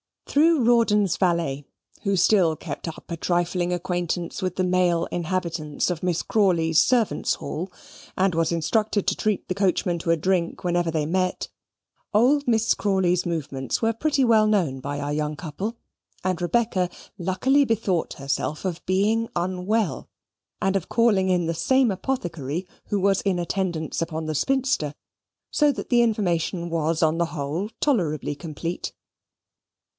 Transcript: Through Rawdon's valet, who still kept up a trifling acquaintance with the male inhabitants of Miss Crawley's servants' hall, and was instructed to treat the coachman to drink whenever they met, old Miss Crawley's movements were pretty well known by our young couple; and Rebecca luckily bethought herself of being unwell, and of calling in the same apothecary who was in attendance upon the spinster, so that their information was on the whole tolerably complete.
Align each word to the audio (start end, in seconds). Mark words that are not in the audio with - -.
Through 0.25 0.63
Rawdon's 0.63 1.17
valet, 1.17 1.65
who 2.03 2.15
still 2.15 2.55
kept 2.55 2.87
up 2.87 3.11
a 3.11 3.17
trifling 3.17 3.71
acquaintance 3.73 4.41
with 4.41 4.55
the 4.55 4.63
male 4.63 5.05
inhabitants 5.11 5.91
of 5.91 6.01
Miss 6.01 6.23
Crawley's 6.23 6.81
servants' 6.81 7.35
hall, 7.35 7.69
and 8.17 8.33
was 8.33 8.51
instructed 8.51 9.05
to 9.07 9.15
treat 9.15 9.47
the 9.47 9.53
coachman 9.53 9.99
to 9.99 10.15
drink 10.17 10.63
whenever 10.63 10.89
they 10.89 11.05
met, 11.05 11.49
old 12.13 12.47
Miss 12.47 12.73
Crawley's 12.73 13.25
movements 13.27 13.81
were 13.81 13.93
pretty 13.93 14.23
well 14.23 14.47
known 14.47 14.79
by 14.79 14.99
our 15.01 15.13
young 15.13 15.35
couple; 15.35 15.75
and 16.23 16.41
Rebecca 16.41 16.89
luckily 17.19 17.65
bethought 17.65 18.13
herself 18.13 18.63
of 18.63 18.83
being 18.85 19.27
unwell, 19.35 20.09
and 20.61 20.75
of 20.77 20.89
calling 20.89 21.29
in 21.29 21.45
the 21.45 21.53
same 21.53 21.91
apothecary 21.91 22.65
who 22.85 22.99
was 23.01 23.21
in 23.21 23.37
attendance 23.37 24.01
upon 24.01 24.25
the 24.25 24.33
spinster, 24.35 24.95
so 25.51 25.71
that 25.73 25.89
their 25.89 26.03
information 26.05 26.69
was 26.69 27.03
on 27.03 27.17
the 27.19 27.25
whole 27.35 27.69
tolerably 27.81 28.33
complete. 28.33 28.93